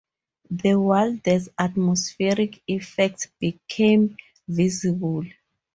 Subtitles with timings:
[0.49, 5.23] The wildest atmospheric effects became visible.